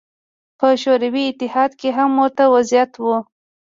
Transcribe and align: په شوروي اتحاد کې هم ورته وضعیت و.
په 0.59 0.67
شوروي 0.83 1.23
اتحاد 1.27 1.71
کې 1.79 1.89
هم 1.97 2.11
ورته 2.21 2.43
وضعیت 2.55 2.91
و. 3.03 3.05